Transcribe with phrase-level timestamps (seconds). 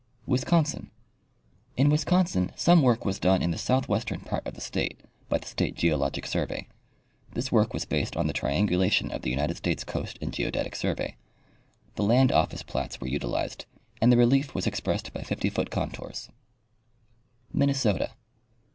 [0.25, 0.89] Wisconsin.—
[1.77, 5.37] In Wisconsin some work was done in the south western part of the state by
[5.37, 6.65] the state geologic survey.
[7.33, 11.17] This work was based on the triangulation of the United States Coast and Geodetic survey.
[11.97, 13.67] The Land office plats were utilized
[14.01, 16.29] and the relief was expressed by 50 foot contours.
[17.53, 18.09] Minnesota.